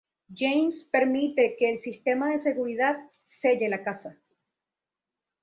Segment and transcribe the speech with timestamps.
[0.33, 4.17] James permite que el sistema de seguridad selle la casa.